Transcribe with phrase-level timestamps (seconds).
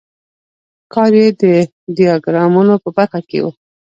[0.93, 1.43] کار یې د
[1.95, 3.45] ډیاګرامونو په برخه کې و.